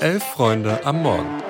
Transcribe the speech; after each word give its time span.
Elf 0.00 0.24
Freunde 0.24 0.80
am 0.86 1.02
Morgen. 1.02 1.42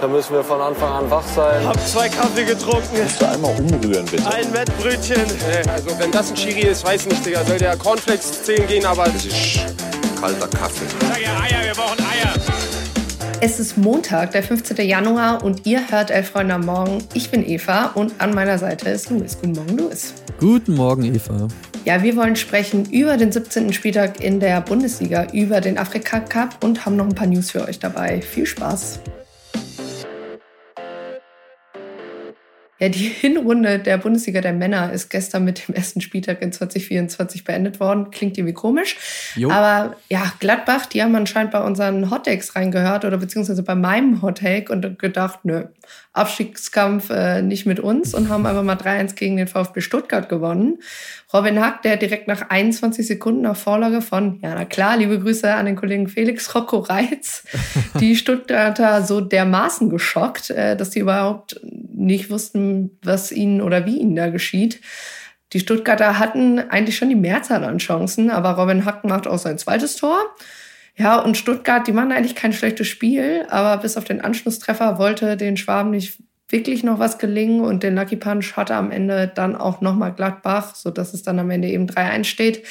Da 0.00 0.06
müssen 0.06 0.34
wir 0.34 0.44
von 0.44 0.60
Anfang 0.60 0.92
an 0.92 1.10
wach 1.10 1.26
sein. 1.34 1.66
Hab 1.66 1.84
zwei 1.84 2.08
Kaffee 2.08 2.44
getrunken. 2.44 2.96
Kannst 2.96 3.20
du 3.20 3.28
einmal 3.28 3.58
umrühren, 3.58 4.06
bitte? 4.06 4.24
Ein 4.30 4.52
Wettbrötchen. 4.52 5.22
Also 5.68 5.98
wenn 5.98 6.12
das 6.12 6.30
ein 6.30 6.36
Chiri 6.36 6.68
ist, 6.68 6.84
weiß 6.84 7.06
nicht, 7.06 7.26
Digga. 7.26 7.44
Soll 7.44 7.58
der 7.58 7.76
Cornflakes 7.76 8.44
zählen 8.44 8.68
gehen, 8.68 8.86
aber... 8.86 9.06
Das 9.06 9.24
ist 9.24 9.58
kalter 10.20 10.46
Kaffee. 10.46 10.86
Sag 11.00 11.20
ja 11.20 11.40
Eier, 11.40 11.64
wir 11.64 11.74
brauchen 11.74 11.98
Eier. 11.98 12.34
Es 13.40 13.58
ist 13.58 13.76
Montag, 13.76 14.30
der 14.30 14.44
15. 14.44 14.76
Januar 14.86 15.42
und 15.42 15.66
ihr 15.66 15.90
hört 15.90 16.12
Elf 16.12 16.30
Freunde 16.30 16.54
am 16.54 16.66
Morgen. 16.66 17.02
Ich 17.14 17.32
bin 17.32 17.44
Eva 17.44 17.90
und 17.94 18.12
an 18.20 18.32
meiner 18.32 18.58
Seite 18.58 18.90
ist 18.90 19.10
Luis. 19.10 19.36
Guten 19.40 19.54
Morgen, 19.54 19.76
Luis. 19.76 20.14
Guten 20.38 20.76
Morgen, 20.76 21.04
Eva. 21.04 21.48
Ja, 21.84 22.02
wir 22.02 22.16
wollen 22.16 22.36
sprechen 22.36 22.84
über 22.90 23.16
den 23.16 23.32
17. 23.32 23.72
Spieltag 23.72 24.20
in 24.20 24.40
der 24.40 24.60
Bundesliga, 24.60 25.28
über 25.32 25.60
den 25.60 25.78
Afrika 25.78 26.20
Cup 26.20 26.62
und 26.62 26.84
haben 26.84 26.96
noch 26.96 27.06
ein 27.06 27.14
paar 27.14 27.26
News 27.26 27.50
für 27.50 27.66
euch 27.66 27.78
dabei. 27.78 28.20
Viel 28.20 28.46
Spaß! 28.46 29.00
Ja, 32.78 32.88
die 32.88 32.98
Hinrunde 33.20 33.78
der 33.78 33.98
Bundesliga 33.98 34.40
der 34.40 34.52
Männer 34.52 34.92
ist 34.92 35.08
gestern 35.08 35.44
mit 35.44 35.66
dem 35.66 35.74
ersten 35.74 36.00
Spieltag 36.00 36.42
in 36.42 36.52
2024 36.52 37.44
beendet 37.44 37.80
worden. 37.80 38.10
Klingt 38.10 38.38
irgendwie 38.38 38.54
komisch. 38.54 38.96
Jo. 39.34 39.50
Aber 39.50 39.96
ja, 40.08 40.32
Gladbach, 40.40 40.86
die 40.86 41.02
haben 41.02 41.14
anscheinend 41.14 41.52
bei 41.52 41.60
unseren 41.60 42.10
Hottakes 42.10 42.54
reingehört 42.54 43.04
oder 43.04 43.18
beziehungsweise 43.18 43.62
bei 43.62 43.74
meinem 43.74 44.22
Hottake 44.22 44.72
und 44.72 44.98
gedacht, 44.98 45.40
nö, 45.44 45.64
Abstiegskampf 46.12 47.10
äh, 47.10 47.42
nicht 47.42 47.66
mit 47.66 47.80
uns 47.80 48.14
und 48.14 48.28
haben 48.28 48.44
einfach 48.44 48.62
mal 48.62 48.76
3-1 48.76 49.14
gegen 49.14 49.36
den 49.36 49.46
VfB 49.46 49.80
Stuttgart 49.80 50.28
gewonnen. 50.28 50.78
Robin 51.32 51.60
Hack, 51.60 51.82
der 51.82 51.96
direkt 51.96 52.26
nach 52.26 52.48
21 52.48 53.06
Sekunden 53.06 53.46
auf 53.46 53.58
Vorlage 53.58 54.00
von, 54.00 54.40
ja 54.42 54.54
na 54.54 54.64
klar, 54.64 54.96
liebe 54.96 55.20
Grüße 55.20 55.52
an 55.52 55.66
den 55.66 55.76
Kollegen 55.76 56.08
Felix 56.08 56.54
Rocco 56.54 56.78
Reitz, 56.78 57.44
die 58.00 58.16
Stuttgarter 58.16 59.02
so 59.02 59.20
dermaßen 59.20 59.90
geschockt, 59.90 60.50
äh, 60.50 60.76
dass 60.76 60.90
die 60.90 61.00
überhaupt 61.00 61.60
nicht 61.98 62.30
wussten, 62.30 62.98
was 63.02 63.32
ihnen 63.32 63.60
oder 63.60 63.86
wie 63.86 63.98
ihnen 63.98 64.16
da 64.16 64.28
geschieht. 64.28 64.80
Die 65.52 65.60
Stuttgarter 65.60 66.18
hatten 66.18 66.58
eigentlich 66.58 66.96
schon 66.96 67.08
die 67.08 67.14
Mehrzahl 67.14 67.64
an 67.64 67.78
Chancen, 67.78 68.30
aber 68.30 68.50
Robin 68.50 68.84
Hack 68.84 69.04
macht 69.04 69.26
auch 69.26 69.38
sein 69.38 69.58
zweites 69.58 69.96
Tor. 69.96 70.18
Ja, 70.96 71.18
und 71.20 71.36
Stuttgart, 71.36 71.86
die 71.86 71.92
machen 71.92 72.12
eigentlich 72.12 72.34
kein 72.34 72.52
schlechtes 72.52 72.88
Spiel, 72.88 73.46
aber 73.48 73.80
bis 73.80 73.96
auf 73.96 74.04
den 74.04 74.20
Anschlusstreffer 74.20 74.98
wollte 74.98 75.36
den 75.36 75.56
Schwaben 75.56 75.90
nicht 75.90 76.18
wirklich 76.50 76.82
noch 76.82 76.98
was 76.98 77.18
gelingen 77.18 77.60
und 77.60 77.82
den 77.82 77.94
Lucky 77.94 78.16
Punch 78.16 78.56
hatte 78.56 78.74
am 78.74 78.90
Ende 78.90 79.30
dann 79.32 79.54
auch 79.54 79.80
nochmal 79.80 80.14
Gladbach, 80.14 80.74
so 80.74 80.90
dass 80.90 81.14
es 81.14 81.22
dann 81.22 81.38
am 81.38 81.50
Ende 81.50 81.68
eben 81.68 81.86
3-1 81.86 82.24
steht. 82.24 82.66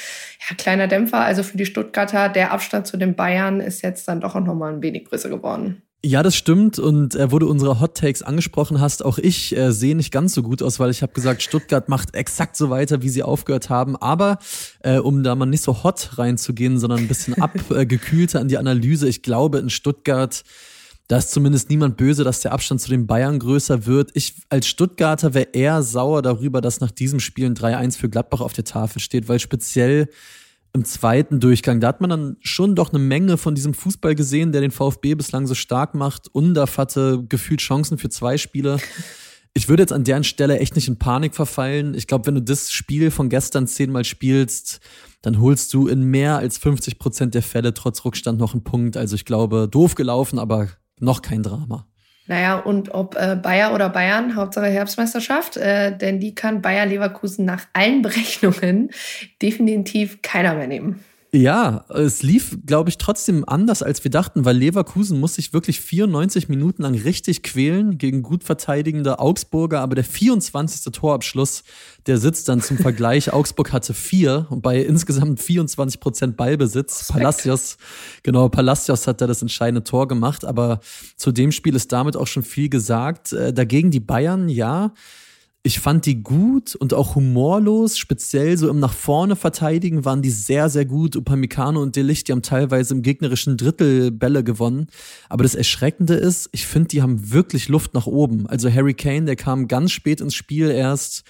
Ja, 0.50 0.55
kleiner 0.55 0.88
Dämpfer, 0.88 1.20
also 1.20 1.44
für 1.44 1.58
die 1.58 1.66
Stuttgarter, 1.66 2.30
der 2.30 2.52
Abstand 2.52 2.88
zu 2.88 2.98
den 2.98 3.16
Bayern 3.16 3.59
ist 3.59 3.81
jetzt 3.83 4.08
dann 4.08 4.20
doch 4.20 4.36
auch 4.36 4.44
nochmal 4.44 4.73
ein 4.73 4.81
wenig 4.81 5.05
größer 5.05 5.30
geworden. 5.30 5.83
Ja, 6.03 6.21
das 6.21 6.35
stimmt. 6.35 6.77
Und 6.77 7.15
äh, 7.15 7.31
wo 7.31 7.39
du 7.39 7.49
unsere 7.49 7.79
Hot 7.79 7.97
Takes 7.97 8.21
angesprochen 8.21 8.79
hast, 8.79 9.03
auch 9.03 9.17
ich 9.17 9.55
äh, 9.57 9.71
sehe 9.71 9.95
nicht 9.95 10.11
ganz 10.11 10.33
so 10.33 10.43
gut 10.43 10.61
aus, 10.61 10.79
weil 10.79 10.91
ich 10.91 11.01
habe 11.01 11.13
gesagt, 11.13 11.41
Stuttgart 11.41 11.89
macht 11.89 12.13
exakt 12.13 12.55
so 12.55 12.69
weiter, 12.69 13.01
wie 13.01 13.09
sie 13.09 13.23
aufgehört 13.23 13.69
haben. 13.69 13.95
Aber 13.95 14.37
äh, 14.81 14.99
um 14.99 15.23
da 15.23 15.33
mal 15.33 15.47
nicht 15.47 15.63
so 15.63 15.83
hot 15.83 16.17
reinzugehen, 16.19 16.77
sondern 16.77 16.99
ein 16.99 17.07
bisschen 17.07 17.33
abgekühlter 17.41 18.39
an 18.39 18.47
die 18.47 18.59
Analyse, 18.59 19.09
ich 19.09 19.23
glaube, 19.23 19.57
in 19.57 19.71
Stuttgart, 19.71 20.43
da 21.07 21.17
ist 21.17 21.31
zumindest 21.31 21.69
niemand 21.71 21.97
böse, 21.97 22.23
dass 22.23 22.41
der 22.41 22.51
Abstand 22.51 22.79
zu 22.79 22.89
den 22.89 23.07
Bayern 23.07 23.39
größer 23.39 23.87
wird. 23.87 24.11
Ich 24.13 24.35
als 24.49 24.67
Stuttgarter 24.67 25.33
wäre 25.33 25.49
eher 25.53 25.81
sauer 25.81 26.21
darüber, 26.21 26.61
dass 26.61 26.79
nach 26.79 26.91
diesem 26.91 27.19
Spiel 27.19 27.47
ein 27.47 27.55
3-1 27.55 27.97
für 27.97 28.09
Gladbach 28.09 28.41
auf 28.41 28.53
der 28.53 28.65
Tafel 28.65 28.99
steht, 28.99 29.27
weil 29.29 29.39
speziell 29.39 30.09
im 30.78 30.86
zweiten 30.86 31.39
Durchgang, 31.39 31.80
da 31.80 31.88
hat 31.88 32.02
man 32.02 32.09
dann 32.09 32.38
schon 32.39 32.75
doch 32.75 32.92
eine 32.92 33.00
Menge 33.00 33.38
von 33.38 33.56
diesem 33.56 33.73
Fußball 33.73 34.16
gesehen, 34.16 34.52
der 34.52 34.61
den 34.61 34.72
VfB 34.72 35.16
bislang 35.16 35.47
so 35.47 35.56
stark 35.56 35.95
macht. 35.95 36.28
Undaf 36.33 36.78
hatte 36.78 37.23
gefühlt 37.28 37.61
Chancen 37.61 37.97
für 37.97 38.09
zwei 38.09 38.38
Spiele. 38.38 38.78
Ich 39.54 39.67
würde 39.67 39.82
jetzt 39.82 39.93
an 39.93 40.04
deren 40.04 40.23
Stelle 40.23 40.60
echt 40.60 40.76
nicht 40.76 40.87
in 40.87 40.99
Panik 40.99 41.33
verfallen. 41.33 41.95
Ich 41.95 42.05
glaube, 42.05 42.27
wenn 42.27 42.36
du 42.36 42.43
das 42.43 42.71
Spiel 42.71 43.10
von 43.10 43.27
gestern 43.27 43.66
zehnmal 43.66 44.05
spielst, 44.05 44.80
dann 45.23 45.42
holst 45.42 45.73
du 45.73 45.87
in 45.87 46.04
mehr 46.04 46.37
als 46.37 46.60
50 46.60 46.99
Prozent 46.99 47.33
der 47.33 47.42
Fälle 47.42 47.73
trotz 47.73 48.05
Rückstand 48.05 48.37
noch 48.39 48.54
einen 48.54 48.64
Punkt. 48.64 48.98
Also 48.98 49.16
ich 49.16 49.26
glaube, 49.26 49.67
doof 49.70 49.95
gelaufen, 49.95 50.37
aber 50.37 50.70
noch 50.99 51.23
kein 51.23 51.42
Drama. 51.42 51.87
Naja, 52.27 52.58
und 52.58 52.93
ob 52.93 53.15
äh, 53.15 53.38
Bayer 53.42 53.73
oder 53.73 53.89
Bayern, 53.89 54.36
Hauptsache 54.36 54.67
Herbstmeisterschaft, 54.67 55.58
äh, 55.58 55.98
denn 55.98 56.20
die 56.20 56.36
kann 56.36 56.61
Bayer 56.61 56.86
Leverkusen 56.86 57.45
nach 57.45 57.65
allen 57.73 58.02
Berechnungen 58.02 58.92
definitiv 59.42 60.21
keiner 60.21 60.55
mehr 60.55 60.67
nehmen. 60.67 61.04
Ja, 61.37 61.86
es 61.89 62.23
lief, 62.23 62.58
glaube 62.65 62.89
ich, 62.89 62.98
trotzdem 62.98 63.48
anders, 63.48 63.83
als 63.83 64.03
wir 64.03 64.09
dachten, 64.09 64.43
weil 64.43 64.58
Leverkusen 64.58 65.20
muss 65.20 65.36
sich 65.36 65.53
wirklich 65.53 65.80
94 65.81 66.49
Minuten 66.49 66.81
lang 66.81 66.95
richtig 66.95 67.43
quälen 67.43 67.99
gegen 67.99 68.23
gut 68.23 68.43
verteidigende 68.43 69.20
Augsburger, 69.20 69.81
aber 69.81 69.93
der 69.93 70.03
24. 70.03 70.92
Torabschluss, 70.92 71.64
der 72.08 72.17
sitzt 72.17 72.49
dann 72.49 72.61
zum 72.61 72.80
Vergleich. 72.80 73.31
Augsburg 73.33 73.71
hatte 73.71 73.93
vier 73.93 74.48
und 74.49 74.64
bei 74.64 74.81
insgesamt 74.81 75.39
24 75.39 75.99
Prozent 75.99 76.37
Ballbesitz. 76.37 77.02
Respekt. 77.02 77.20
Palacios, 77.20 77.77
genau, 78.23 78.49
Palacios 78.49 79.05
hat 79.05 79.21
da 79.21 79.27
das 79.27 79.43
entscheidende 79.43 79.83
Tor 79.83 80.08
gemacht, 80.08 80.43
aber 80.43 80.80
zu 81.17 81.31
dem 81.31 81.52
Spiel 81.52 81.75
ist 81.75 81.92
damit 81.92 82.17
auch 82.17 82.27
schon 82.27 82.42
viel 82.42 82.69
gesagt. 82.69 83.33
Äh, 83.33 83.54
dagegen 83.54 83.92
die 83.92 83.99
Bayern, 83.99 84.49
ja. 84.49 84.92
Ich 85.67 85.82
fand 85.82 86.05
die 86.05 86.23
gut 86.23 86.76
und 86.76 86.94
auch 86.94 87.16
humorlos, 87.16 87.98
speziell 87.98 88.58
so 88.58 88.70
im 88.70 88.80
nach 88.80 88.94
vorne 88.94 89.36
verteidigen 89.36 90.05
waren 90.05 90.22
die 90.22 90.30
sehr, 90.30 90.70
sehr 90.70 90.86
gut. 90.86 91.17
Upamecano 91.17 91.82
und 91.82 91.98
Delicht, 91.98 92.30
die 92.30 92.32
haben 92.32 92.42
teilweise 92.42 92.94
im 92.94 93.02
gegnerischen 93.02 93.58
Drittel 93.58 94.11
Bälle 94.11 94.45
gewonnen. 94.45 94.88
Aber 95.28 95.44
das 95.44 95.55
Erschreckende 95.55 96.14
ist, 96.14 96.48
ich 96.54 96.66
finde, 96.66 96.88
die 96.88 97.02
haben 97.02 97.33
wirklich 97.33 97.67
Luft 97.67 97.94
nach 97.95 98.08
oben. 98.08 98.48
Also 98.48 98.72
Harry 98.72 98.94
Kane, 98.94 99.26
der 99.26 99.36
kam 99.36 99.67
ganz 99.67 99.92
spät 99.92 100.22
ins 100.22 100.36
Spiel 100.36 100.72
erst. 100.72 101.26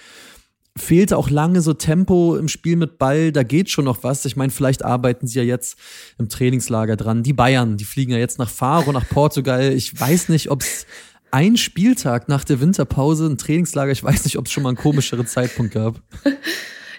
Fehlte 0.78 1.18
auch 1.18 1.32
lange 1.32 1.62
so 1.62 1.74
Tempo 1.74 2.36
im 2.36 2.48
Spiel 2.48 2.76
mit 2.76 3.00
Ball, 3.00 3.32
da 3.32 3.42
geht 3.42 3.72
schon 3.72 3.86
noch 3.86 4.04
was. 4.04 4.24
Ich 4.26 4.36
meine, 4.36 4.52
vielleicht 4.52 4.86
arbeiten 4.86 5.26
sie 5.26 5.40
ja 5.40 5.46
jetzt 5.46 5.80
im 6.20 6.30
Trainingslager 6.30 6.96
dran. 6.96 7.24
Die 7.24 7.34
Bayern, 7.34 7.76
die 7.78 7.86
fliegen 7.86 8.12
ja 8.12 8.20
jetzt 8.20 8.38
nach 8.38 8.52
Faro, 8.52 8.92
nach 8.92 9.10
Portugal. 9.10 9.74
Ich 9.74 10.00
weiß 10.00 10.30
nicht, 10.30 10.52
ob 10.52 10.62
es 10.62 10.86
ein 11.32 11.58
Spieltag 11.58 12.28
nach 12.30 12.44
der 12.44 12.60
Winterpause, 12.60 13.28
ein 13.28 13.38
Trainingslager, 13.38 13.92
ich 13.92 14.04
weiß 14.04 14.26
nicht, 14.26 14.38
ob 14.38 14.46
es 14.46 14.52
schon 14.52 14.64
mal 14.64 14.70
einen 14.70 14.78
komischeren 14.78 15.28
Zeitpunkt 15.28 15.74
gab. 15.74 16.02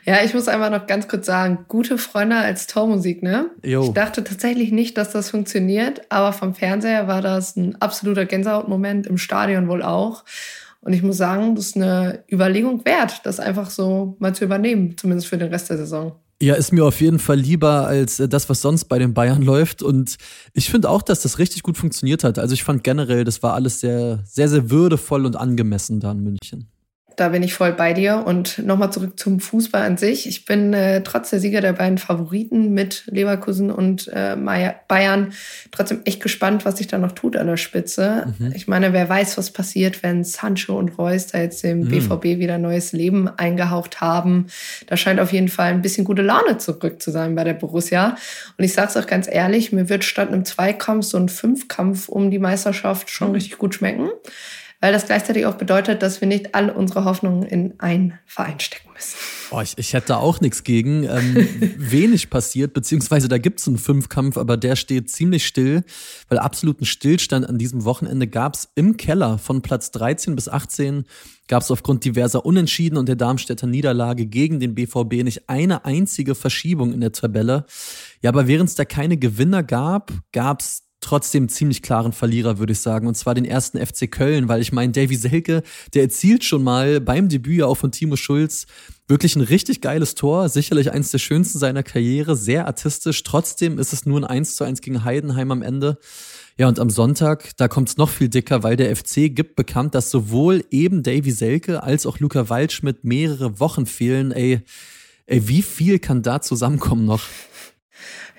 Ja, 0.09 0.25
ich 0.25 0.33
muss 0.33 0.49
einfach 0.49 0.71
noch 0.71 0.87
ganz 0.87 1.07
kurz 1.07 1.27
sagen, 1.27 1.67
gute 1.69 1.99
Freunde 1.99 2.37
als 2.37 2.67
Tormusik, 2.67 3.23
ne? 3.23 3.51
Jo. 3.63 3.83
Ich 3.83 3.91
dachte 3.91 4.25
tatsächlich 4.25 4.73
nicht, 4.73 4.97
dass 4.97 5.11
das 5.11 5.29
funktioniert, 5.29 6.01
aber 6.09 6.33
vom 6.33 6.55
Fernseher 6.55 7.09
war 7.09 7.21
das 7.21 7.57
ein 7.57 7.77
absoluter 7.83 8.25
Gänsehautmoment, 8.25 9.07
im 9.07 9.19
Stadion 9.19 9.69
wohl 9.69 9.83
auch. 9.83 10.25
Und 10.81 10.95
ich 10.95 11.03
muss 11.03 11.19
sagen, 11.19 11.57
das 11.57 11.67
ist 11.67 11.77
eine 11.77 12.25
Überlegung 12.33 12.87
wert, 12.87 13.21
das 13.25 13.39
einfach 13.39 13.69
so 13.69 14.17
mal 14.19 14.35
zu 14.35 14.45
übernehmen, 14.45 14.97
zumindest 14.97 15.29
für 15.29 15.37
den 15.37 15.51
Rest 15.51 15.69
der 15.69 15.77
Saison. 15.77 16.13
Ja, 16.41 16.55
ist 16.55 16.73
mir 16.73 16.85
auf 16.85 17.01
jeden 17.01 17.19
Fall 17.19 17.37
lieber 17.37 17.89
als 17.89 18.21
äh, 18.21 18.29
das, 18.29 18.49
was 18.49 18.63
sonst 18.63 18.85
bei 18.85 18.99
den 19.01 19.13
Bayern 19.13 19.43
läuft. 19.43 19.83
Und 19.83 20.17
ich 20.53 20.71
finde 20.71 20.89
auch, 20.89 21.03
dass 21.03 21.23
das 21.23 21.39
richtig 21.41 21.65
gut 21.65 21.77
funktioniert 21.77 22.23
hat. 22.23 22.39
Also 22.39 22.55
ich 22.55 22.63
fand 22.63 22.85
generell, 22.85 23.25
das 23.25 23.43
war 23.43 23.55
alles 23.55 23.81
sehr, 23.81 24.21
sehr, 24.25 24.49
sehr 24.49 24.71
würdevoll 24.71 25.27
und 25.27 25.35
angemessen 25.35 25.99
da 25.99 26.13
in 26.13 26.21
München. 26.21 26.69
Da 27.19 27.31
bin 27.31 27.43
ich 27.43 27.53
voll 27.53 27.73
bei 27.73 27.95
dir. 27.95 28.23
Und 28.25 28.59
nochmal 28.59 28.93
zurück 28.93 29.19
zum 29.19 29.41
Fußball 29.41 29.83
an 29.83 29.97
sich. 29.97 30.29
Ich 30.29 30.45
bin 30.45 30.73
äh, 30.73 31.03
trotz 31.03 31.31
der 31.31 31.41
Sieger 31.41 31.61
der 31.61 31.73
beiden 31.73 31.99
Favoriten 31.99 32.73
mit 32.73 33.03
Leverkusen 33.07 33.73
und 33.73 34.07
äh, 34.07 34.37
Bayern 34.87 35.33
trotzdem 35.73 36.03
echt 36.05 36.23
gespannt, 36.23 36.65
was 36.65 36.79
sich 36.79 36.87
da 36.87 36.97
noch 36.97 37.11
tut 37.11 37.37
an 37.37 37.49
der 37.49 37.57
Spitze. 37.57 38.33
Mhm. 38.39 38.53
Ich 38.55 38.69
meine, 38.69 38.93
wer 38.93 39.09
weiß, 39.09 39.37
was 39.37 39.51
passiert, 39.51 40.05
wenn 40.05 40.23
Sancho 40.23 40.79
und 40.79 40.97
Reus 40.97 41.27
da 41.27 41.39
jetzt 41.39 41.65
dem 41.65 41.81
Mhm. 41.81 41.89
BVB 41.89 42.39
wieder 42.39 42.57
neues 42.57 42.93
Leben 42.93 43.27
eingehaucht 43.27 44.01
haben. 44.01 44.47
Da 44.87 44.97
scheint 44.97 45.19
auf 45.19 45.33
jeden 45.33 45.49
Fall 45.49 45.73
ein 45.73 45.83
bisschen 45.83 46.05
gute 46.05 46.23
Laune 46.23 46.59
zurück 46.59 47.03
zu 47.03 47.11
sein 47.11 47.35
bei 47.35 47.43
der 47.43 47.55
Borussia. 47.55 48.17
Und 48.57 48.65
ich 48.65 48.75
sage 48.75 48.91
es 48.91 48.97
auch 48.97 49.09
ganz 49.09 49.29
ehrlich, 49.29 49.73
mir 49.73 49.89
wird 49.89 50.05
statt 50.05 50.29
einem 50.29 50.45
Zweikampf 50.45 51.05
so 51.05 51.19
ein 51.19 51.29
Fünfkampf 51.29 52.09
um 52.09 52.31
die 52.31 52.39
Meisterschaft 52.39 53.11
schon 53.11 53.33
richtig 53.33 53.59
gut 53.59 53.75
schmecken 53.75 54.09
weil 54.81 54.93
das 54.93 55.07
gleichzeitig 55.07 55.47
auch 55.47 55.57
bedeutet, 55.57 56.03
dass 56.03 56.21
wir 56.21 56.29
nicht 56.29 56.55
alle 56.55 56.73
unsere 56.73 57.05
Hoffnungen 57.05 57.43
in 57.43 57.81
einen 57.81 58.19
Verein 58.27 58.61
stecken 58.61 58.91
müssen. 58.95 59.17
Oh, 59.51 59.61
ich, 59.61 59.77
ich 59.77 59.93
hätte 59.93 60.09
da 60.09 60.17
auch 60.19 60.41
nichts 60.41 60.63
gegen. 60.63 61.05
Ähm, 61.05 61.49
wenig 61.77 62.31
passiert, 62.31 62.75
beziehungsweise 62.75 63.29
da 63.29 63.39
gibt's 63.39 63.67
einen 63.67 63.79
Fünfkampf, 63.79 64.37
aber 64.37 64.57
der 64.57 64.77
steht 64.77 65.11
ziemlich 65.11 65.47
still, 65.47 65.83
weil 66.29 66.39
absoluten 66.39 66.85
Stillstand 66.85 67.49
an 67.49 67.59
diesem 67.59 67.85
Wochenende 67.85 68.29
gab's 68.29 68.69
im 68.77 68.97
Keller 68.97 69.39
von 69.39 69.63
Platz 69.63 69.91
13 69.91 70.37
bis 70.37 70.49
18 70.49 71.05
gab's 71.49 71.71
aufgrund 71.71 72.05
diverser 72.05 72.45
Unentschieden 72.45 72.99
und 72.99 73.09
der 73.09 73.17
Darmstädter 73.17 73.67
Niederlage 73.67 74.27
gegen 74.27 74.61
den 74.61 74.75
BVB 74.75 75.25
nicht 75.25 75.49
eine 75.49 75.85
einzige 75.85 76.35
Verschiebung 76.35 76.93
in 76.93 77.01
der 77.01 77.13
Tabelle. 77.13 77.65
Ja, 78.21 78.31
aber 78.31 78.47
während 78.47 78.69
es 78.69 78.75
da 78.75 78.85
keine 78.85 79.17
Gewinner 79.17 79.63
gab, 79.63 80.13
gab's 80.33 80.88
trotzdem 81.01 81.49
ziemlich 81.49 81.83
klaren 81.83 82.13
Verlierer, 82.13 82.59
würde 82.59 82.73
ich 82.73 82.81
sagen. 82.81 83.07
Und 83.07 83.17
zwar 83.17 83.35
den 83.35 83.45
ersten 83.45 83.85
FC 83.85 84.11
Köln, 84.11 84.49
weil 84.49 84.61
ich 84.61 84.73
meine, 84.73 84.93
Davy 84.93 85.17
Selke, 85.17 85.63
der 85.95 86.03
erzielt 86.03 86.45
schon 86.45 86.65
mal 86.65 87.01
beim 87.01 87.29
Debüt 87.29 87.63
auch 87.63 87.77
von 87.77 87.93
Timo 87.93 88.17
Schulz 88.17 88.67
wirklich 89.09 89.37
ein 89.37 89.43
richtig 89.43 89.81
geiles 89.81 90.15
Tor. 90.15 90.49
Sicherlich 90.49 90.93
eins 90.93 91.11
der 91.11 91.19
schönsten 91.19 91.59
seiner 91.59 91.83
Karriere, 91.83 92.37
sehr 92.37 92.67
artistisch. 92.67 93.23
Trotzdem 93.23 93.79
ist 93.79 93.93
es 93.93 94.07
nur 94.07 94.21
ein 94.21 94.25
1 94.25 94.57
zu 94.57 94.65
1 94.65 94.81
gegen 94.83 95.05
Heidenheim 95.05 95.51
am 95.51 95.63
Ende. 95.63 95.99
Ja, 96.59 96.67
und 96.67 96.81
am 96.81 96.91
Sonntag, 96.91 97.57
da 97.57 97.69
kommt 97.69 97.89
es 97.89 97.97
noch 97.97 98.11
viel 98.11 98.29
dicker, 98.29 98.65
weil 98.65 98.77
der 98.77 98.95
FC 98.95 99.35
gibt 99.35 99.55
bekannt, 99.55 99.95
dass 99.95 100.11
sowohl 100.11 100.65
eben 100.71 101.05
Davy 101.05 101.31
Selke 101.31 101.83
als 101.83 102.05
auch 102.05 102.19
Luca 102.19 102.49
Waldschmidt 102.49 103.05
mehrere 103.05 103.61
Wochen 103.61 103.87
fehlen. 103.87 104.33
Ey, 104.33 104.61
ey, 105.27 105.49
wie 105.49 105.63
viel 105.63 106.01
kann 106.01 106.23
da 106.23 106.41
zusammenkommen 106.41 107.05
noch? 107.05 107.23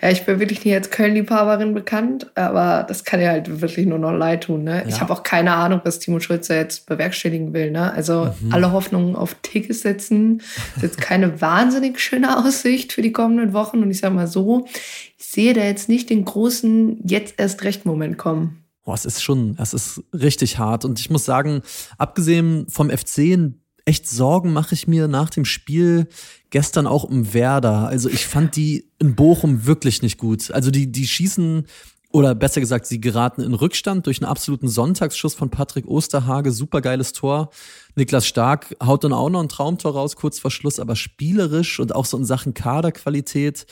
Ja, 0.02 0.10
ich 0.10 0.26
bin 0.26 0.40
wirklich 0.40 0.64
nicht 0.64 0.74
als 0.74 0.90
Köln-Liebhaberin 0.92 1.74
bekannt, 1.74 2.32
aber 2.36 2.86
das 2.88 3.04
kann 3.04 3.20
ja 3.20 3.30
halt 3.30 3.62
wirklich 3.62 3.86
nur 3.86 4.00
noch 4.00 4.14
leid 4.14 4.46
tun. 4.46 4.64
Ne? 4.64 4.82
Ja. 4.82 4.88
Ich 4.88 5.02
habe 5.02 5.12
auch 5.12 5.24
keine 5.24 5.54
Ahnung, 5.54 5.82
was 5.84 6.00
Timo 6.00 6.20
Schulze 6.22 6.56
jetzt 6.56 6.86
bewerkstelligen 6.86 7.54
will. 7.54 7.72
Ne? 7.72 7.92
Also 7.92 8.34
mhm. 8.40 8.54
alle 8.54 8.72
Hoffnungen 8.72 9.16
auf 9.16 9.36
Tickets 9.42 9.82
setzen. 9.82 10.38
Das 10.38 10.78
ist 10.78 10.84
jetzt 10.84 11.02
keine 11.02 11.42
wahnsinnig 11.42 12.00
schöne 12.00 12.38
Aussicht 12.38 12.94
für 12.94 13.02
die 13.02 13.12
kommenden 13.12 13.54
Wochen. 13.54 13.84
Und 13.84 13.92
ich 13.92 14.00
sage 14.00 14.16
mal 14.16 14.28
so, 14.28 14.66
ich 15.18 15.26
sehe 15.26 15.54
da 15.54 15.64
jetzt 15.64 15.90
nicht 15.90 16.10
den 16.10 16.24
großen 16.24 17.02
jetzt 17.06 17.36
erst 17.38 17.64
recht 17.64 17.86
Moment 17.86 18.18
kommen. 18.18 18.64
Boah, 18.86 18.94
es 18.96 19.06
ist 19.06 19.22
schon, 19.22 19.58
es 19.60 19.74
ist 19.74 20.02
richtig 20.14 20.58
hart. 20.58 20.86
Und 20.86 21.00
ich 21.00 21.10
muss 21.10 21.26
sagen, 21.26 21.62
abgesehen 21.98 22.68
vom 22.70 22.90
FC 22.90 23.38
echt 23.90 24.08
Sorgen 24.08 24.54
mache 24.54 24.76
ich 24.76 24.88
mir 24.88 25.08
nach 25.08 25.32
dem 25.32 25.46
Spiel 25.46 26.08
gestern 26.52 26.86
auch 26.86 27.04
um 27.04 27.34
Werder. 27.34 27.88
Also 27.88 28.08
ich 28.08 28.28
fand 28.28 28.56
die 28.56 28.86
in 29.00 29.16
Bochum 29.16 29.66
wirklich 29.66 30.04
nicht 30.04 30.20
gut. 30.20 30.52
Also 30.52 30.70
die, 30.70 30.92
die 30.92 31.08
schießen 31.08 31.66
oder 32.12 32.36
besser 32.36 32.62
gesagt, 32.62 32.86
sie 32.86 33.02
geraten 33.02 33.42
in 33.42 33.56
Rückstand 33.56 34.06
durch 34.06 34.22
einen 34.22 34.30
absoluten 34.30 34.68
Sonntagsschuss 34.68 35.34
von 35.34 35.50
Patrick 35.50 35.88
Osterhage, 35.88 36.52
supergeiles 36.52 37.14
Tor. 37.14 37.50
Niklas 37.96 38.28
Stark 38.28 38.76
haut 38.84 39.04
dann 39.04 39.14
auch 39.14 39.30
noch 39.30 39.42
ein 39.42 39.50
Traumtor 39.50 39.94
raus, 39.94 40.16
kurz 40.16 40.38
vor 40.38 40.52
Schluss, 40.52 40.80
aber 40.80 40.96
spielerisch 40.96 41.80
und 41.80 41.96
auch 41.96 42.06
so 42.06 42.18
in 42.18 42.26
Sachen 42.26 42.54
Kaderqualität 42.54 43.66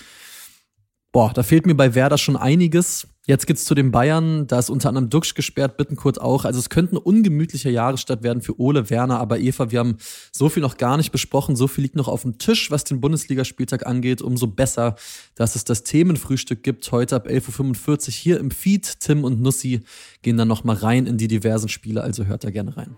boah, 1.18 1.34
da 1.34 1.42
fehlt 1.42 1.66
mir 1.66 1.74
bei 1.74 1.96
Werder 1.96 2.20
schon 2.20 2.36
einiges. 2.36 3.08
Jetzt 3.26 3.48
geht's 3.48 3.66
zu 3.66 3.74
den 3.74 3.90
Bayern, 3.90 4.46
da 4.46 4.60
ist 4.60 4.70
unter 4.70 4.90
anderem 4.90 5.10
Duxch 5.10 5.34
gesperrt, 5.34 5.76
Bittenkurt 5.76 6.22
auch. 6.22 6.46
Also 6.46 6.60
es 6.60 6.70
könnte 6.70 6.94
ein 6.94 7.00
ungemütlicher 7.00 7.72
Jahresstart 7.72 8.22
werden 8.22 8.44
für 8.44 8.62
Ole 8.62 8.92
Werner, 8.92 9.20
aber 9.20 9.40
Eva, 9.40 9.72
wir 9.72 9.80
haben 9.80 9.98
so 10.32 10.48
viel 10.48 10.62
noch 10.62 10.78
gar 10.78 10.96
nicht 10.96 11.12
besprochen, 11.12 11.56
so 11.56 11.68
viel 11.68 11.82
liegt 11.82 11.96
noch 11.96 12.08
auf 12.08 12.22
dem 12.22 12.38
Tisch, 12.38 12.70
was 12.70 12.84
den 12.84 13.02
Bundesligaspieltag 13.02 13.88
angeht. 13.88 14.22
Umso 14.22 14.46
besser, 14.46 14.96
dass 15.34 15.56
es 15.56 15.64
das 15.64 15.82
Themenfrühstück 15.82 16.62
gibt, 16.62 16.92
heute 16.92 17.16
ab 17.16 17.26
11.45 17.26 17.90
Uhr 17.90 18.14
hier 18.14 18.40
im 18.40 18.52
Feed. 18.52 19.00
Tim 19.00 19.24
und 19.24 19.42
Nussi 19.42 19.82
gehen 20.22 20.38
dann 20.38 20.48
nochmal 20.48 20.76
rein 20.76 21.08
in 21.08 21.18
die 21.18 21.28
diversen 21.28 21.68
Spiele, 21.68 22.04
also 22.04 22.26
hört 22.26 22.44
da 22.44 22.52
gerne 22.52 22.78
rein. 22.78 22.96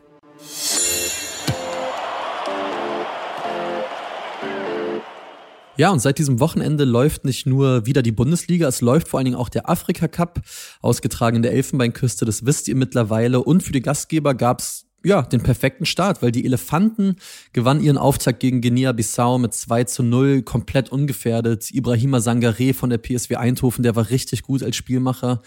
Ja, 5.80 5.92
und 5.92 6.00
seit 6.00 6.18
diesem 6.18 6.42
Wochenende 6.42 6.84
läuft 6.84 7.24
nicht 7.24 7.46
nur 7.46 7.86
wieder 7.86 8.02
die 8.02 8.12
Bundesliga, 8.12 8.68
es 8.68 8.82
läuft 8.82 9.08
vor 9.08 9.18
allen 9.18 9.24
Dingen 9.24 9.38
auch 9.38 9.48
der 9.48 9.70
Afrika 9.70 10.10
Cup, 10.10 10.42
ausgetragen 10.82 11.38
in 11.38 11.42
der 11.42 11.54
Elfenbeinküste, 11.54 12.26
das 12.26 12.46
wisst 12.46 12.68
ihr 12.68 12.76
mittlerweile. 12.76 13.42
Und 13.42 13.64
für 13.64 13.72
die 13.72 13.82
Gastgeber 13.82 14.36
gab's 14.36 14.88
ja, 15.06 15.22
den 15.22 15.42
perfekten 15.42 15.86
Start, 15.86 16.22
weil 16.22 16.34
die 16.34 16.44
Elefanten 16.44 17.16
gewannen 17.54 17.82
ihren 17.82 17.98
Auftakt 17.98 18.42
gegen 18.42 18.60
Guinea-Bissau 18.60 19.38
mit 19.38 19.54
2 19.54 19.86
zu 19.86 20.04
0, 20.04 20.42
komplett 20.42 20.92
ungefährdet. 20.92 21.72
Ibrahima 21.72 22.20
Sangare 22.20 22.74
von 22.74 22.90
der 22.90 22.98
PSW 22.98 23.38
Eindhoven, 23.38 23.82
der 23.82 23.96
war 23.96 24.10
richtig 24.10 24.44
gut 24.44 24.62
als 24.62 24.76
Spielmacher. 24.76 25.42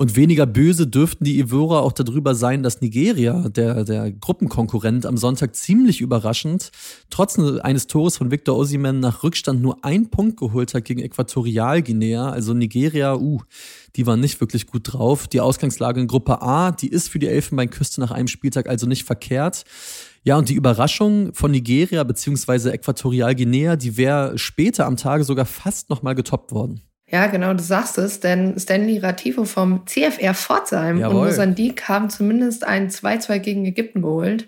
Und 0.00 0.14
weniger 0.14 0.46
böse 0.46 0.86
dürften 0.86 1.24
die 1.24 1.40
Ivora 1.40 1.80
auch 1.80 1.90
darüber 1.90 2.36
sein, 2.36 2.62
dass 2.62 2.80
Nigeria, 2.80 3.48
der, 3.48 3.82
der 3.82 4.12
Gruppenkonkurrent, 4.12 5.04
am 5.04 5.16
Sonntag 5.16 5.56
ziemlich 5.56 6.00
überraschend, 6.00 6.70
trotz 7.10 7.36
eines 7.36 7.88
Tores 7.88 8.16
von 8.16 8.30
Victor 8.30 8.56
Osimhen 8.56 9.00
nach 9.00 9.24
Rückstand 9.24 9.60
nur 9.60 9.84
ein 9.84 10.08
Punkt 10.08 10.36
geholt 10.36 10.72
hat 10.72 10.84
gegen 10.84 11.00
Äquatorialguinea. 11.00 12.30
Also 12.30 12.54
Nigeria, 12.54 13.16
uh, 13.16 13.40
die 13.96 14.06
waren 14.06 14.20
nicht 14.20 14.40
wirklich 14.40 14.68
gut 14.68 14.82
drauf. 14.84 15.26
Die 15.26 15.40
Ausgangslage 15.40 16.00
in 16.00 16.06
Gruppe 16.06 16.42
A, 16.42 16.70
die 16.70 16.90
ist 16.90 17.08
für 17.08 17.18
die 17.18 17.26
Elfenbeinküste 17.26 18.00
nach 18.00 18.12
einem 18.12 18.28
Spieltag 18.28 18.68
also 18.68 18.86
nicht 18.86 19.02
verkehrt. 19.02 19.64
Ja, 20.22 20.38
und 20.38 20.48
die 20.48 20.54
Überraschung 20.54 21.34
von 21.34 21.50
Nigeria 21.50 22.04
bzw. 22.04 22.68
Äquatorialguinea, 22.70 23.74
die 23.74 23.96
wäre 23.96 24.38
später 24.38 24.86
am 24.86 24.96
Tage 24.96 25.24
sogar 25.24 25.44
fast 25.44 25.90
nochmal 25.90 26.14
getoppt 26.14 26.52
worden. 26.52 26.82
Ja, 27.10 27.26
genau, 27.26 27.54
du 27.54 27.62
sagst 27.62 27.96
es, 27.96 28.20
denn 28.20 28.58
Stanley 28.58 28.98
Rativo 28.98 29.44
vom 29.44 29.86
CFR 29.86 30.34
Pforzheim 30.34 31.00
Jawohl. 31.00 31.16
und 31.16 31.24
Mosambik 31.26 31.88
haben 31.88 32.10
zumindest 32.10 32.64
ein 32.64 32.90
2-2 32.90 33.38
gegen 33.38 33.64
Ägypten 33.64 34.02
geholt. 34.02 34.46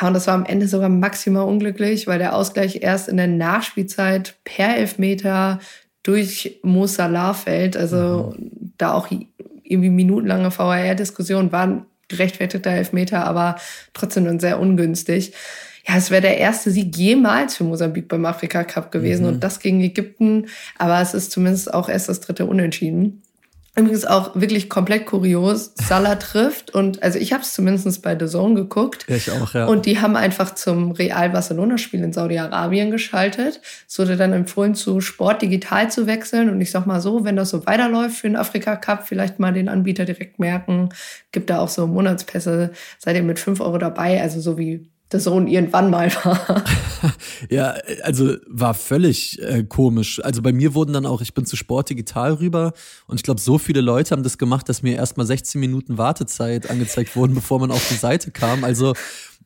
Ja, 0.00 0.08
und 0.08 0.14
das 0.14 0.26
war 0.26 0.34
am 0.34 0.46
Ende 0.46 0.66
sogar 0.66 0.88
maximal 0.88 1.44
unglücklich, 1.44 2.06
weil 2.06 2.18
der 2.18 2.34
Ausgleich 2.34 2.82
erst 2.82 3.08
in 3.08 3.18
der 3.18 3.26
Nachspielzeit 3.26 4.36
per 4.44 4.76
Elfmeter 4.76 5.58
durch 6.02 6.58
Mo 6.62 6.86
Salah 6.86 7.34
fällt. 7.34 7.76
Also 7.76 8.34
mhm. 8.36 8.72
da 8.78 8.94
auch 8.94 9.08
irgendwie 9.62 9.90
minutenlange 9.90 10.56
VAR-Diskussion 10.56 11.52
waren 11.52 11.84
gerechtfertigter 12.08 12.70
Elfmeter, 12.70 13.24
aber 13.24 13.56
trotzdem 13.92 14.24
dann 14.24 14.40
sehr 14.40 14.58
ungünstig 14.58 15.32
ja, 15.86 15.96
es 15.96 16.10
wäre 16.10 16.22
der 16.22 16.38
erste 16.38 16.70
Sieg 16.70 16.96
jemals 16.96 17.56
für 17.56 17.64
Mosambik 17.64 18.08
beim 18.08 18.24
Afrika 18.26 18.64
Cup 18.64 18.92
gewesen 18.92 19.22
mhm. 19.22 19.28
und 19.34 19.44
das 19.44 19.60
gegen 19.60 19.80
Ägypten. 19.80 20.46
Aber 20.78 21.00
es 21.00 21.14
ist 21.14 21.32
zumindest 21.32 21.72
auch 21.72 21.88
erst 21.88 22.08
das 22.08 22.20
dritte 22.20 22.46
Unentschieden. 22.46 23.22
Übrigens 23.76 24.04
auch 24.04 24.34
wirklich 24.34 24.68
komplett 24.68 25.06
kurios. 25.06 25.72
Salah 25.76 26.14
trifft 26.16 26.74
und 26.74 27.02
also 27.04 27.20
ich 27.20 27.32
habe 27.32 27.44
es 27.44 27.52
zumindest 27.52 28.02
bei 28.02 28.18
The 28.18 28.26
Zone 28.26 28.54
geguckt. 28.54 29.06
Ich 29.08 29.30
auch, 29.30 29.54
ja. 29.54 29.66
Und 29.66 29.86
die 29.86 30.00
haben 30.00 30.16
einfach 30.16 30.54
zum 30.56 30.90
Real 30.90 31.30
Barcelona 31.30 31.78
Spiel 31.78 32.02
in 32.02 32.12
Saudi-Arabien 32.12 32.90
geschaltet. 32.90 33.60
Es 33.88 33.98
wurde 33.98 34.16
dann 34.16 34.32
empfohlen, 34.32 34.74
zu 34.74 35.00
Sport 35.00 35.42
digital 35.42 35.88
zu 35.88 36.08
wechseln. 36.08 36.50
Und 36.50 36.60
ich 36.60 36.72
sag 36.72 36.86
mal 36.86 37.00
so, 37.00 37.24
wenn 37.24 37.36
das 37.36 37.50
so 37.50 37.64
weiterläuft 37.64 38.16
für 38.16 38.28
den 38.28 38.36
Afrika 38.36 38.74
Cup, 38.74 39.06
vielleicht 39.06 39.38
mal 39.38 39.52
den 39.52 39.68
Anbieter 39.68 40.04
direkt 40.04 40.40
merken. 40.40 40.88
Gibt 41.30 41.48
da 41.48 41.60
auch 41.60 41.68
so 41.68 41.86
Monatspässe. 41.86 42.72
Seid 42.98 43.14
ihr 43.14 43.22
mit 43.22 43.38
fünf 43.38 43.60
Euro 43.60 43.78
dabei? 43.78 44.20
Also 44.20 44.40
so 44.40 44.58
wie 44.58 44.90
der 45.12 45.20
Sohn 45.20 45.48
irgendwann 45.48 45.90
mal 45.90 46.12
war. 46.24 46.64
ja, 47.48 47.74
also 48.02 48.36
war 48.46 48.74
völlig 48.74 49.40
äh, 49.42 49.64
komisch. 49.64 50.22
Also 50.24 50.42
bei 50.42 50.52
mir 50.52 50.74
wurden 50.74 50.92
dann 50.92 51.06
auch, 51.06 51.20
ich 51.20 51.34
bin 51.34 51.46
zu 51.46 51.56
Sport 51.56 51.90
digital 51.90 52.34
rüber 52.34 52.72
und 53.06 53.16
ich 53.16 53.22
glaube, 53.22 53.40
so 53.40 53.58
viele 53.58 53.80
Leute 53.80 54.12
haben 54.12 54.22
das 54.22 54.38
gemacht, 54.38 54.68
dass 54.68 54.82
mir 54.82 54.96
erstmal 54.96 55.26
16 55.26 55.60
Minuten 55.60 55.98
Wartezeit 55.98 56.70
angezeigt 56.70 57.16
wurden, 57.16 57.34
bevor 57.34 57.58
man 57.58 57.70
auf 57.70 57.86
die 57.88 57.94
Seite 57.94 58.30
kam. 58.30 58.64
Also 58.64 58.94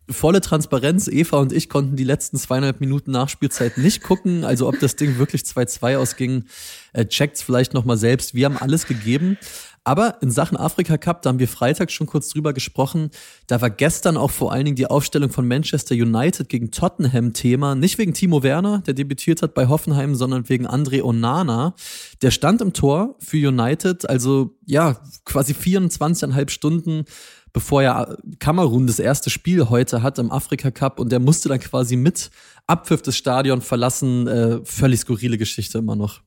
volle 0.08 0.40
Transparenz. 0.40 1.08
Eva 1.08 1.38
und 1.38 1.52
ich 1.52 1.68
konnten 1.68 1.96
die 1.96 2.04
letzten 2.04 2.36
zweieinhalb 2.36 2.80
Minuten 2.80 3.10
Nachspielzeit 3.10 3.78
nicht 3.78 4.02
gucken. 4.02 4.44
Also 4.44 4.68
ob 4.68 4.78
das 4.78 4.96
Ding 4.96 5.18
wirklich 5.18 5.42
2-2 5.42 5.96
ausging, 5.96 6.44
äh, 6.92 7.06
checkt's 7.06 7.42
vielleicht 7.42 7.74
nochmal 7.74 7.96
selbst. 7.96 8.34
Wir 8.34 8.46
haben 8.46 8.58
alles 8.58 8.86
gegeben. 8.86 9.38
Aber 9.84 10.22
in 10.22 10.30
Sachen 10.30 10.56
Afrika 10.56 10.96
Cup, 10.96 11.20
da 11.22 11.28
haben 11.28 11.38
wir 11.38 11.48
Freitag 11.48 11.92
schon 11.92 12.06
kurz 12.06 12.30
drüber 12.30 12.54
gesprochen. 12.54 13.10
Da 13.46 13.60
war 13.60 13.68
gestern 13.68 14.16
auch 14.16 14.30
vor 14.30 14.50
allen 14.50 14.64
Dingen 14.64 14.76
die 14.76 14.86
Aufstellung 14.86 15.30
von 15.30 15.46
Manchester 15.46 15.94
United 15.94 16.48
gegen 16.48 16.70
Tottenham 16.70 17.34
Thema. 17.34 17.74
Nicht 17.74 17.98
wegen 17.98 18.14
Timo 18.14 18.42
Werner, 18.42 18.78
der 18.78 18.94
debütiert 18.94 19.42
hat 19.42 19.52
bei 19.52 19.68
Hoffenheim, 19.68 20.14
sondern 20.14 20.48
wegen 20.48 20.66
André 20.66 21.02
Onana. 21.02 21.74
Der 22.22 22.30
stand 22.30 22.62
im 22.62 22.72
Tor 22.72 23.16
für 23.18 23.36
United, 23.36 24.08
also 24.08 24.56
ja, 24.64 24.96
quasi 25.26 25.52
24,5 25.52 26.48
Stunden 26.48 27.04
bevor 27.52 27.82
ja 27.82 28.16
Kamerun 28.40 28.88
das 28.88 28.98
erste 28.98 29.30
Spiel 29.30 29.70
heute 29.70 30.02
hat 30.02 30.18
im 30.18 30.32
Afrika 30.32 30.72
Cup 30.72 30.98
und 30.98 31.12
der 31.12 31.20
musste 31.20 31.48
dann 31.48 31.60
quasi 31.60 31.94
mit 31.94 32.30
Abpfiff 32.66 33.00
des 33.00 33.16
Stadion 33.16 33.62
verlassen. 33.62 34.26
Äh, 34.26 34.60
völlig 34.64 35.00
skurrile 35.00 35.38
Geschichte 35.38 35.78
immer 35.78 35.94
noch. 35.94 36.20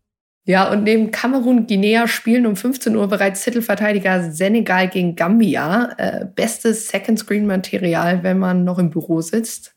Ja, 0.47 0.71
und 0.71 0.83
neben 0.83 1.11
Kamerun, 1.11 1.67
Guinea 1.67 2.07
spielen 2.07 2.45
um 2.45 2.55
15 2.55 2.95
Uhr 2.95 3.09
bereits 3.09 3.43
Titelverteidiger 3.43 4.31
Senegal 4.31 4.87
gegen 4.87 5.17
Gambia. 5.17 5.89
Äh, 5.97 6.25
bestes 6.33 6.87
Second-Screen-Material, 6.87 8.23
wenn 8.23 8.39
man 8.39 8.63
noch 8.63 8.79
im 8.79 8.89
Büro 8.89 9.19
sitzt. 9.19 9.75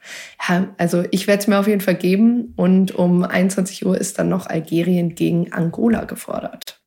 Ja, 0.49 0.69
also 0.79 1.03
ich 1.11 1.27
werde 1.27 1.41
es 1.41 1.49
mir 1.49 1.59
auf 1.59 1.67
jeden 1.67 1.81
Fall 1.81 1.97
geben. 1.97 2.55
Und 2.55 2.95
um 2.95 3.25
21 3.25 3.85
Uhr 3.85 3.99
ist 3.99 4.21
dann 4.21 4.29
noch 4.29 4.47
Algerien 4.47 5.17
gegen 5.17 5.53
Angola 5.53 6.05
gefordert. 6.05 6.81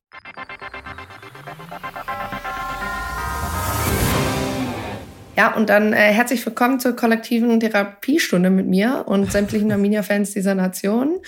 Ja, 5.36 5.54
und 5.56 5.70
dann 5.70 5.92
äh, 5.92 5.98
herzlich 5.98 6.46
willkommen 6.46 6.80
zur 6.80 6.96
kollektiven 6.96 7.60
Therapiestunde 7.60 8.50
mit 8.50 8.66
mir 8.66 9.04
und 9.08 9.30
sämtlichen 9.30 9.74
Arminia-Fans 9.74 10.32
dieser 10.32 10.56
Nation. 10.56 11.20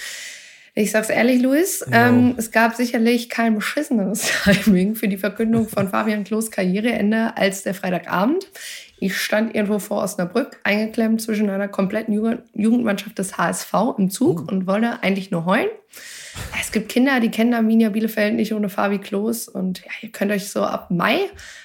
Ich 0.78 0.92
sag's 0.92 1.10
ehrlich, 1.10 1.42
Luis, 1.42 1.86
ähm, 1.94 2.36
es 2.36 2.52
gab 2.52 2.76
sicherlich 2.76 3.30
kein 3.30 3.56
beschisseneres 3.56 4.30
Timing 4.44 4.96
für 4.96 5.08
die 5.08 5.16
Verkündung 5.16 5.70
von 5.70 5.88
Fabian 5.88 6.26
Klos 6.26 6.52
Karriereende 6.52 7.38
als 7.38 7.64
der 7.64 7.74
Freitagabend. 7.74 8.50
Ich 9.00 9.18
stand 9.18 9.56
irgendwo 9.56 9.80
vor 9.80 10.04
Osnabrück, 10.04 10.60
eingeklemmt 10.64 11.22
zwischen 11.22 11.50
einer 11.50 11.70
kompletten 11.70 12.14
Jugendmannschaft 12.54 13.18
des 13.18 13.38
HSV 13.38 13.74
im 13.98 14.10
Zug 14.10 14.44
oh. 14.46 14.52
und 14.52 14.68
wollte 14.68 15.02
eigentlich 15.02 15.32
nur 15.32 15.46
heulen. 15.46 15.70
Es 16.60 16.72
gibt 16.72 16.90
Kinder, 16.90 17.20
die 17.20 17.30
kennen 17.30 17.54
Arminia 17.54 17.90
Bielefeld 17.90 18.36
nicht 18.36 18.54
ohne 18.54 18.70
Fabi 18.70 19.00
Klos. 19.00 19.48
Und 19.48 19.80
ja, 19.80 19.92
ihr 20.02 20.12
könnt 20.12 20.32
euch 20.32 20.50
so 20.50 20.64
ab 20.64 20.92
Mai 20.92 21.20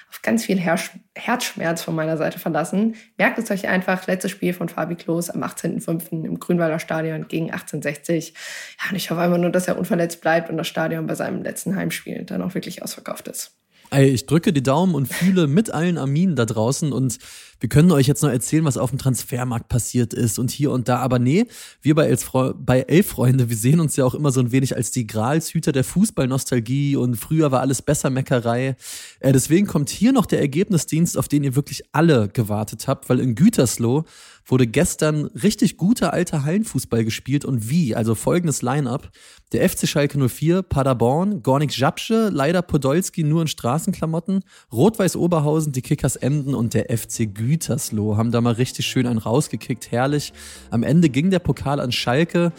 auf 0.09 0.21
ganz 0.21 0.45
viel 0.45 0.59
Her 0.59 0.79
Herzschmerz 1.15 1.81
von 1.81 1.95
meiner 1.95 2.17
Seite 2.17 2.39
verlassen. 2.39 2.95
Merkt 3.17 3.39
es 3.39 3.51
euch 3.51 3.67
einfach, 3.67 4.07
letztes 4.07 4.31
Spiel 4.31 4.53
von 4.53 4.69
Fabi 4.69 4.95
Klos 4.95 5.29
am 5.29 5.43
18.05. 5.43 6.25
im 6.25 6.39
Grünwalder 6.39 6.79
Stadion 6.79 7.27
gegen 7.27 7.51
1860. 7.51 8.33
Ja, 8.81 8.89
und 8.89 8.95
ich 8.95 9.09
hoffe 9.09 9.21
einfach 9.21 9.37
nur, 9.37 9.51
dass 9.51 9.67
er 9.67 9.77
unverletzt 9.77 10.21
bleibt 10.21 10.49
und 10.49 10.57
das 10.57 10.67
Stadion 10.67 11.07
bei 11.07 11.15
seinem 11.15 11.43
letzten 11.43 11.75
Heimspiel 11.75 12.23
dann 12.23 12.41
auch 12.41 12.53
wirklich 12.53 12.83
ausverkauft 12.83 13.27
ist. 13.27 13.60
Ey, 13.93 14.07
ich 14.07 14.25
drücke 14.25 14.53
die 14.53 14.63
Daumen 14.63 14.95
und 14.95 15.07
fühle 15.07 15.47
mit 15.47 15.69
allen 15.69 15.97
Arminen 15.97 16.37
da 16.37 16.45
draußen 16.45 16.93
und 16.93 17.17
wir 17.59 17.67
können 17.67 17.91
euch 17.91 18.07
jetzt 18.07 18.23
noch 18.23 18.29
erzählen, 18.29 18.63
was 18.63 18.77
auf 18.77 18.89
dem 18.89 18.97
Transfermarkt 18.97 19.67
passiert 19.67 20.13
ist 20.13 20.39
und 20.39 20.49
hier 20.49 20.71
und 20.71 20.87
da. 20.87 20.99
Aber 20.99 21.19
nee, 21.19 21.45
wir 21.81 21.93
bei 21.93 22.07
Elf, 22.07 22.31
bei 22.55 22.83
Elf 22.83 23.07
Freunde, 23.07 23.49
wir 23.49 23.57
sehen 23.57 23.81
uns 23.81 23.97
ja 23.97 24.05
auch 24.05 24.15
immer 24.15 24.31
so 24.31 24.39
ein 24.39 24.53
wenig 24.53 24.77
als 24.77 24.91
die 24.91 25.05
Gralshüter 25.05 25.73
der 25.73 25.83
Fußballnostalgie 25.83 26.95
und 26.95 27.17
früher 27.17 27.51
war 27.51 27.59
alles 27.59 27.81
besser 27.81 28.09
Meckerei. 28.09 28.77
Äh, 29.19 29.33
deswegen 29.33 29.67
kommt 29.67 29.89
hier 29.89 30.13
noch 30.13 30.25
der 30.25 30.39
Ergebnisdienst, 30.39 31.17
auf 31.17 31.27
den 31.27 31.43
ihr 31.43 31.57
wirklich 31.57 31.83
alle 31.91 32.29
gewartet 32.29 32.87
habt, 32.87 33.09
weil 33.09 33.19
in 33.19 33.35
Gütersloh 33.35 34.05
wurde 34.51 34.67
gestern 34.67 35.25
richtig 35.27 35.77
guter 35.77 36.13
alter 36.13 36.43
Hallenfußball 36.43 37.05
gespielt 37.05 37.45
und 37.45 37.69
wie? 37.69 37.95
Also 37.95 38.15
folgendes 38.15 38.61
Line-up. 38.61 39.09
Der 39.53 39.67
FC 39.67 39.87
Schalke 39.87 40.17
04, 40.29 40.61
Paderborn, 40.61 41.41
Gornik 41.41 41.77
Japsche, 41.77 42.29
leider 42.31 42.61
Podolski 42.61 43.23
nur 43.23 43.41
in 43.41 43.47
Straßenklamotten, 43.47 44.43
Rot-Weiß 44.71 45.15
Oberhausen, 45.15 45.71
die 45.71 45.81
Kickers 45.81 46.17
Emden 46.17 46.53
und 46.53 46.73
der 46.73 46.95
FC 46.95 47.33
Gütersloh 47.33 48.17
haben 48.17 48.31
da 48.31 48.41
mal 48.41 48.53
richtig 48.53 48.85
schön 48.85 49.07
einen 49.07 49.19
rausgekickt, 49.19 49.91
herrlich. 49.91 50.33
Am 50.69 50.83
Ende 50.83 51.09
ging 51.09 51.31
der 51.31 51.39
Pokal 51.39 51.79
an 51.79 51.91
Schalke. 51.93 52.51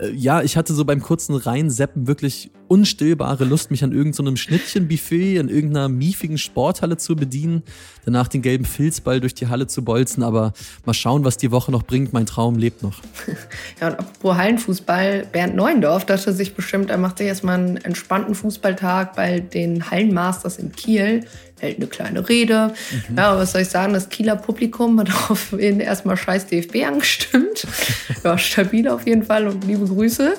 Äh, 0.00 0.10
ja, 0.10 0.42
ich 0.42 0.56
hatte 0.56 0.74
so 0.74 0.84
beim 0.84 1.00
kurzen 1.00 1.34
Reinseppen 1.34 2.06
wirklich 2.06 2.50
unstillbare 2.68 3.44
Lust, 3.44 3.70
mich 3.70 3.82
an 3.82 3.92
irgendeinem 3.92 4.36
so 4.36 4.42
Schnittchenbuffet 4.42 5.38
in 5.38 5.48
irgendeiner 5.48 5.88
miefigen 5.88 6.38
Sporthalle 6.38 6.98
zu 6.98 7.16
bedienen, 7.16 7.62
danach 8.04 8.28
den 8.28 8.42
gelben 8.42 8.64
Filzball 8.64 9.20
durch 9.20 9.34
die 9.34 9.48
Halle 9.48 9.66
zu 9.66 9.82
bolzen, 9.82 10.22
aber 10.22 10.52
mal 10.84 10.94
schauen, 10.94 11.24
was 11.24 11.38
die 11.38 11.50
Woche 11.50 11.72
noch 11.72 11.82
bringt. 11.82 12.12
Mein 12.12 12.26
Traum 12.26 12.56
lebt 12.56 12.82
noch. 12.82 13.00
Ja, 13.80 13.88
und 13.88 13.98
apropos 13.98 14.36
Hallenfußball, 14.36 15.26
Bernd 15.30 15.54
Neuendorf 15.54 16.04
dachte 16.04 16.32
sich 16.32 16.54
bestimmt, 16.54 16.90
er 16.90 16.98
macht 16.98 17.18
sich 17.18 17.28
erstmal 17.28 17.58
einen 17.58 17.76
entspannten 17.76 18.34
Fußballtag 18.34 19.14
bei 19.14 19.40
den 19.40 19.90
Hallenmasters 19.90 20.58
in 20.58 20.72
Kiel 20.72 21.24
hält 21.60 21.76
eine 21.76 21.86
kleine 21.86 22.28
Rede. 22.28 22.74
Mhm. 23.08 23.16
Ja, 23.16 23.36
was 23.36 23.52
soll 23.52 23.62
ich 23.62 23.68
sagen? 23.68 23.92
Das 23.92 24.08
Kieler 24.08 24.36
Publikum 24.36 24.98
hat 25.00 25.08
auf 25.30 25.52
ihn 25.52 25.80
erstmal 25.80 26.16
scheiß 26.16 26.46
DFB 26.46 26.84
angestimmt. 26.86 27.66
ja, 28.24 28.38
stabil 28.38 28.88
auf 28.88 29.06
jeden 29.06 29.24
Fall 29.24 29.46
und 29.46 29.64
liebe 29.64 29.86
Grüße. 29.86 30.34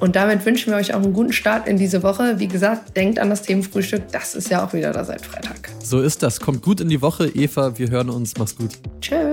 Und 0.00 0.14
damit 0.14 0.44
wünschen 0.44 0.72
wir 0.72 0.78
euch 0.78 0.92
auch 0.92 1.02
einen 1.02 1.12
guten 1.12 1.32
Start 1.32 1.66
in 1.66 1.78
diese 1.78 2.02
Woche. 2.02 2.38
Wie 2.38 2.48
gesagt, 2.48 2.96
denkt 2.96 3.18
an 3.18 3.30
das 3.30 3.42
Themenfrühstück. 3.42 4.02
Das 4.12 4.34
ist 4.34 4.50
ja 4.50 4.64
auch 4.64 4.72
wieder 4.72 4.92
da 4.92 5.04
seit 5.04 5.24
Freitag. 5.24 5.70
So 5.82 6.00
ist 6.02 6.22
das. 6.22 6.40
Kommt 6.40 6.62
gut 6.62 6.80
in 6.80 6.88
die 6.88 7.00
Woche, 7.00 7.28
Eva. 7.28 7.78
Wir 7.78 7.90
hören 7.90 8.10
uns. 8.10 8.34
Mach's 8.36 8.56
gut. 8.56 8.72
Tschö. 9.00 9.32